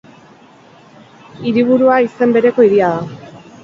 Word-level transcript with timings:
Hiriburua 1.45 2.01
izen 2.09 2.37
bereko 2.39 2.69
hiria 2.71 2.95
da. 2.99 3.41